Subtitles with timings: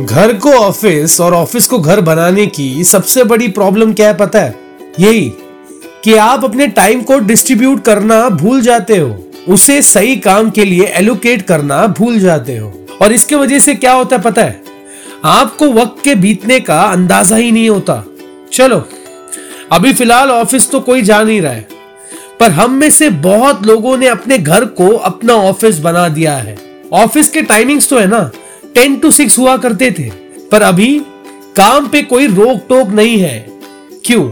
[0.00, 4.40] घर को ऑफ़िस और ऑफ़िस को घर बनाने की सबसे बड़ी प्रॉब्लम क्या है पता
[4.40, 4.54] है?
[5.00, 5.32] यही
[6.04, 9.08] कि आप अपने टाइम को डिस्ट्रीब्यूट करना भूल जाते हो।
[9.48, 12.72] उसे सही काम के लिए एलोकेट करना भूल जाते हो।
[13.02, 14.62] और इसके वजह से क्या होता है पता है?
[15.24, 18.02] आपको वक्त के बीतने का अंदाज़ा ही नहीं होता।
[18.52, 18.82] चलो,
[19.72, 21.68] अभी फ़िलहाल ऑफ़िस तो कोई जा नहीं रहा है,
[22.40, 26.56] पर हम में से बहुत लोगों ने अपने घर को अपना ऑफ़िस बना दिया है।
[26.94, 28.30] ऑफ़िस के टाइमिंग्स तो है ना
[28.74, 30.10] टेन टू सिक्स हुआ करते थे,
[30.52, 30.98] पर अभी
[31.56, 33.38] काम पे कोई रोक टोक नहीं है।
[34.04, 34.22] क्यों?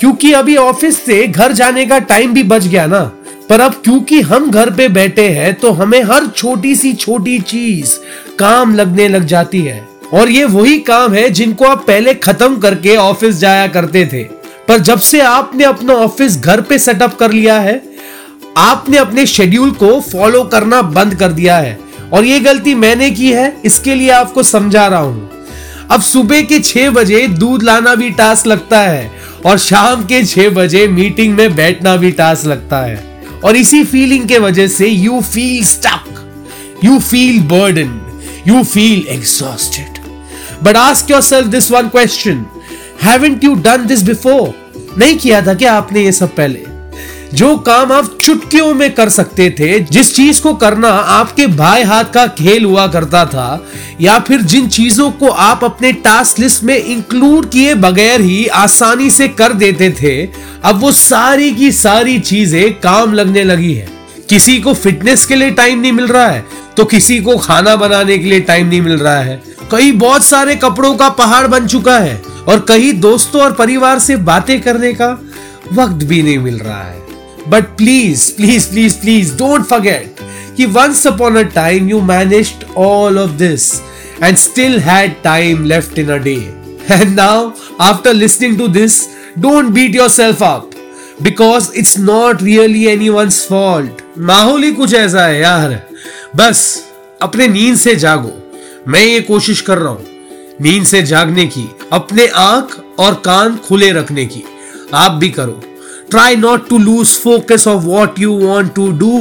[0.00, 3.00] क्योंकि अभी ऑफ़िस से घर जाने का टाइम भी बच गया ना।
[3.48, 7.94] पर अब क्योंकि हम घर पे बैठे हैं तो हमें हर छोटी सी छोटी चीज़
[8.38, 9.80] काम लगने लग जाती है।
[10.14, 14.22] और ये वही काम है जिनको आप पहले खत्म करके ऑफ़िस जाया करते थे।
[14.68, 17.82] पर जब से आपने अपना ऑफ़िस घर पे सेटअप कर लिया है,
[18.56, 21.78] आपने अपने शेड्यूल को फॉलो करना बंद कर दिया है।
[22.12, 25.30] और ये गलती मैंने की है, इसके लिए आपको समझा रहा हूँ।
[25.90, 29.10] अब सुबह के छह बजे दूध लाना भी टास्क लगता है
[29.46, 32.96] और शाम के छह बजे मीटिंग में बैठना भी टास्क लगता है।
[33.44, 38.00] और इसी फीलिंग के वजह से you feel stuck you feel burden
[38.48, 39.98] you feel exhausted
[40.62, 42.44] but ask yourself this one question
[43.02, 44.54] haven't you done this before
[44.98, 46.64] नहीं किया था क्या आपने ये सब पहले?
[47.34, 52.12] जो काम आप चुटकियों में कर सकते थे, जिस चीज़ को करना आपके भाई हाथ
[52.14, 53.64] का खेल हुआ करता था,
[54.00, 59.10] या फिर जिन चीज़ों को आप अपने टास्क लिस्ट में इंक्लूड किए बगैर ही आसानी
[59.10, 60.22] से कर देते थे,
[60.64, 63.88] अब वो सारी की सारी चीज़ें काम लगने लगी है।
[64.28, 66.44] किसी को फिटनेस के लिए टाइम नहीं मिल रहा है
[66.76, 70.54] तो किसी को खाना बनाने के लिए टाइम नहीं मिल रहा है। कई बहुत सारे
[70.56, 75.10] कपड़ों का पहाड़ बन चुका है, और कई दोस्तों और परिवार से बातें करने का
[75.72, 77.01] वक्त भी नहीं मिल रहा है।
[77.48, 80.16] But please please please please don't forget
[80.56, 83.72] कि once upon a time you managed all of this
[84.22, 86.34] and still had time left in a day
[86.90, 89.00] and now after listening to this
[89.38, 90.70] don't beat yourself up
[91.22, 95.82] because it's not really anyone's fault माहौल ही कुछ ऐसा है यार।
[96.36, 96.84] बस,
[97.22, 98.32] अपने नींद से जागो।
[98.88, 100.06] मैं ये कोशिश कर रहा हूँ
[100.60, 104.42] नींद से जागने की, अपने आँख और कान खुले रखने की।
[104.94, 105.62] आप भी करो।
[106.12, 109.18] Try not to lose focus of what you want to do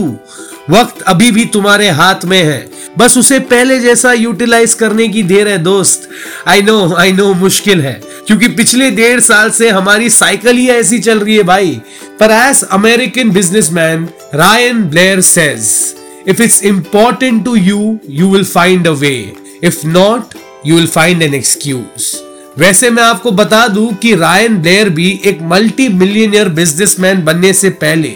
[0.69, 5.47] वक्त अभी भी तुम्हारे हाथ में है। बस उसे पहले जैसा यूटिलाइज करने की देर
[5.47, 6.07] है, दोस्त।
[6.47, 7.93] आई नो आई नो मुश्किल है,
[8.27, 11.71] क्योंकि पिछले डेढ़ साल से हमारी साइकिल ही ऐसी चल रही है भाई।
[12.19, 15.69] पर as American businessman Ryan Blair says
[16.27, 19.13] if it's important to you you will find a way
[19.63, 20.35] if not
[20.65, 22.13] you will find an excuse
[22.59, 27.69] वैसे मैं आपको बता दूँ कि रायन ब्लेयर भी एक मल्टी मिलियनियर बिजनेसमैन बनने से
[27.83, 28.09] पहले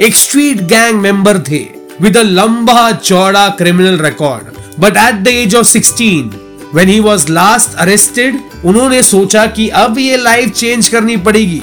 [0.00, 1.58] एक स्ट्रीट गैंग मेंबर थे
[2.00, 7.28] विद अ लंबा चौड़ा criminal record but at the age of 16 when he was
[7.30, 11.62] last arrested उन्होंने सोचा कि अब ये लाइफ चेंज करनी पड़ेगी.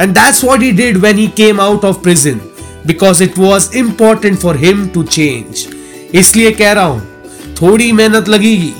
[0.00, 2.40] And that's what he did when he came out of prison
[2.86, 5.66] because it was important for him to change
[6.14, 7.00] इसलिए कह रहा हूँ,
[7.60, 8.72] थोड़ी मेहनत लगेगी.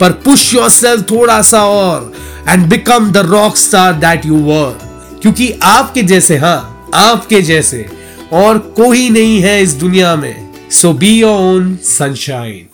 [0.00, 2.12] पर पुश योरसेल्फ थोड़ा सा और
[2.48, 7.86] and become the rock star that you were क्योंकि आपके जैसे हाँ आपके जैसे
[8.32, 10.34] और कोई नहीं है इस दुनिया में।
[10.70, 12.68] So be your own sunshine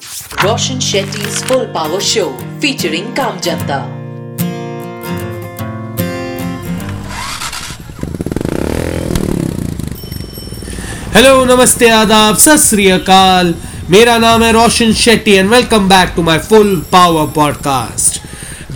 [0.45, 2.27] Roshan Shetty full power show
[2.63, 3.79] featuring काम जनता।
[11.15, 12.59] हेलो नमस्ते आदाब सत
[13.91, 18.21] मेरा नाम है Roshan Shetty and welcome back to my full power podcast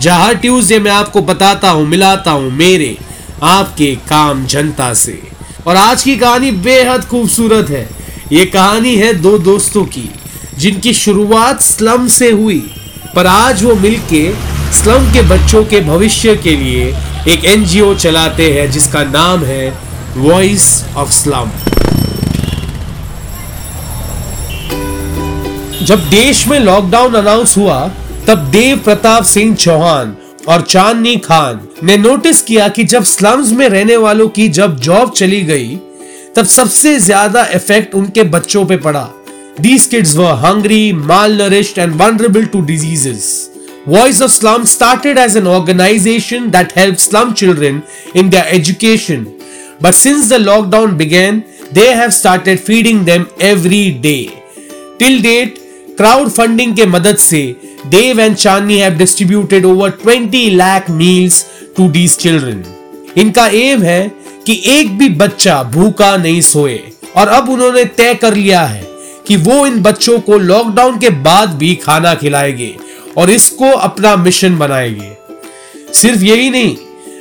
[0.01, 2.97] जहाँ ट्यूसडे मैं आपको बताता हूँ, मिलाता हूँ मेरे,
[3.43, 5.19] आपके काम जनता से।
[5.67, 7.87] और आज की कहानी बेहद खूबसूरत है।
[8.31, 10.09] ये कहानी है दो दोस्तों की,
[10.57, 12.59] जिनकी शुरुआत स्लम से हुई,
[13.15, 14.23] पर आज वो मिलके
[14.73, 16.93] स्लम के बच्चों के भविष्य के लिए
[17.27, 19.73] एक एनजीओ चलाते हैं, जिसका नाम है
[20.17, 21.62] वॉइस ऑफ़ स्लम
[25.85, 27.87] जब देश में लॉकडाउन अनाउंस हुआ
[28.27, 30.15] तब देव प्रताप सिंह चौहान
[30.49, 35.11] और चांदनी खान ने नोटिस किया कि जब स्लम्स में रहने वालों की जब जॉब
[35.17, 35.75] चली गई
[36.35, 39.09] तब सबसे ज़्यादा इफ़ेक्ट उनके बच्चों पे पड़ा
[39.57, 43.25] These kids were hungry, malnourished, and vulnerable to diseases.
[43.85, 47.83] Voice of Slum started as an organization that helped slum children
[48.15, 49.27] in their education.
[49.79, 54.23] But since the lockdown began, they have started feeding them every day.
[54.97, 55.62] Till date,
[56.01, 57.55] crowdfunding के मदद से
[57.91, 61.35] Dev and Chandni have distributed over 20 lakh meals
[61.77, 62.63] to these children.
[63.17, 64.11] इनका aim है
[64.47, 66.79] कि एक भी बच्चा भूखा नहीं सोए
[67.17, 68.87] और अब उन्होंने तय कर लिया है
[69.27, 72.75] कि वो इन बच्चों को लॉकडाउन के बाद भी खाना खिलाएँगे
[73.17, 75.11] और इसको अपना मिशन बनाएँगे
[75.93, 76.77] सिर्फ़ यही नहीं,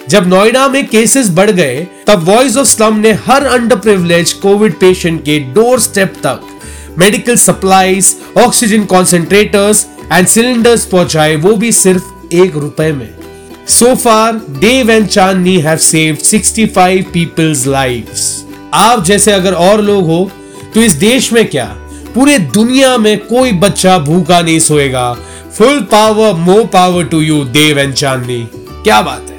[0.08, 4.80] जब नोएडा में केसेस बढ़ गए, तब वॉइस ऑफ़ स्लम ने हर अंडर प्रिविलेज कोविड
[4.80, 6.51] पेशेंट के डोर स्टेप तक
[6.98, 13.08] medical supplies oxygen concentrators and cylinders पहुँचाए वो भी सिर्फ़ एक रुपए में।
[13.68, 18.44] So far Dev and Chandni have saved 65 peoples lives
[18.74, 20.30] आप जैसे अगर और लोग हो
[20.74, 21.64] तो इस देश में क्या?
[22.14, 25.12] पूरे दुनिया में कोई बच्चा भूखा नहीं सोएगा।
[25.58, 29.38] Full power more power to you Dev and Chandni क्या बात है?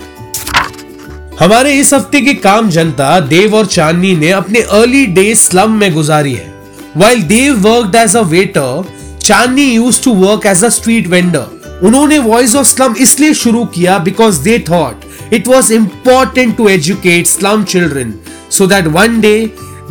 [1.39, 5.93] हमारे इस हफ़्ते की काम जनता देव और चांदनी ने अपने अर्ली डे स्लम में
[5.93, 6.52] गुजारी है।
[6.97, 8.83] While Dev work as a waiter
[9.21, 13.97] Chandni use to work as a street vendor उन्होंने वॉइस ऑफ़ स्लम इसलिए शुरू किया
[13.99, 18.13] because they thought it was important to educate slum children
[18.51, 19.35] so that one day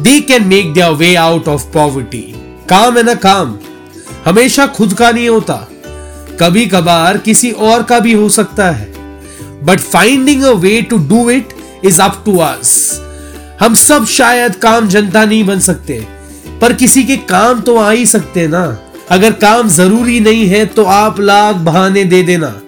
[0.01, 2.25] they can make their way out of poverty
[2.69, 3.59] काम है ना काम
[4.25, 5.55] हमेशा खुद का नहीं होता।
[6.41, 8.93] कभी कभार किसी और का भी हो सकता है।
[9.65, 11.49] But finding a way to do it
[11.85, 12.73] is up to us
[13.61, 16.07] हम सब शायद काम जनता नहीं बन सकते।
[16.63, 18.65] पर किसी के काम तो आ ही सकते ना।
[19.11, 22.61] अगर काम ज़रूरी नहीं है तो आप लाख बहाने दे देना।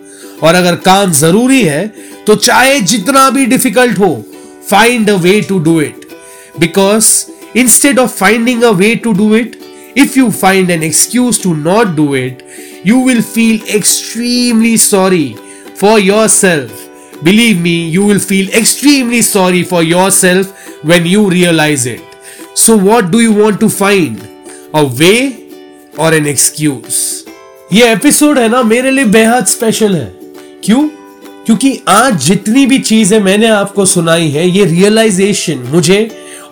[0.43, 1.87] और अगर काम ज़रूरी है
[2.27, 4.11] तो चाहे जितना भी डिफ़िकल्ट हो
[4.71, 6.09] find a way to do it
[6.61, 7.09] because
[7.59, 9.59] instead of finding a way to do it
[9.97, 12.43] if you find an excuse to not do it
[12.87, 15.35] you will feel extremely sorry
[15.81, 20.55] for yourself believe me you will feel extremely sorry for yourself
[20.87, 22.14] when you realize it
[22.55, 24.29] So, what do you want to find?
[24.73, 25.51] A way
[25.99, 26.99] or an excuse?
[27.73, 30.13] ये episode है ना मेरे लिए बेहद special है
[30.65, 30.83] क्यों
[31.47, 35.99] क्योंकि आज जितनी भी चीज़ें मैंने आपको सुनाई है ये रियलाइजेशन मुझे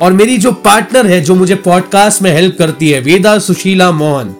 [0.00, 4.34] और मेरी जो पार्टनर है जो मुझे पॉडकास्ट में हेल्प करती है वेदा सुशीला मोहन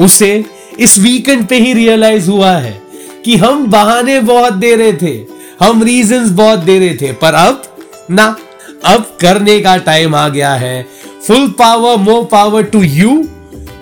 [0.00, 0.32] उसे
[0.78, 2.78] इस वीकेंड पे ही रियलाइज़ हुआ है
[3.24, 5.14] कि हम बहाने बहुत दे रहे थे
[5.60, 7.62] हम रीजंस बहुत दे रहे थे पर अब
[8.10, 8.36] ना
[8.84, 10.86] अब करने का टाइम आ गया है।
[11.26, 13.10] Full power more power to you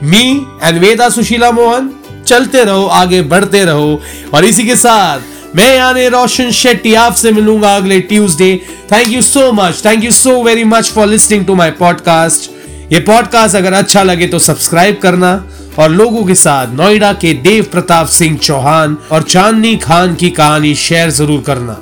[0.03, 0.25] me
[0.63, 1.91] and Veda Sushila Mohan
[2.27, 4.01] चलते रहो, आगे बढ़ते रहो।
[4.35, 8.55] और इसी के साथ मैं यानी रोशन शेट्टी आपसे मिलूँगा अगले Tuesday
[8.93, 12.51] thank you so much thank you so very much for listening to my podcast
[12.93, 15.33] ये पॉडकास्ट अगर अच्छा लगे तो सब्सक्राइब करना
[15.79, 20.75] और लोगों के साथ नोएडा के देव प्रताप सिंह चौहान और चांदनी खान की कहानी
[20.75, 21.79] शेयर ज़रूर करना।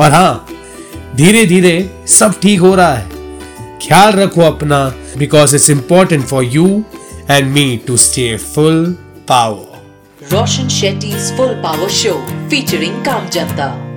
[0.00, 0.46] और हाँ
[1.16, 1.74] धीरे धीरे
[2.08, 3.08] सब ठीक हो रहा है
[3.82, 4.84] ख्याल रखो अपना
[5.18, 6.66] because it's important for you
[7.30, 8.84] and me to stay full
[9.28, 12.12] power Roshan Shetty full power show
[12.50, 13.89] featuring काम Janta.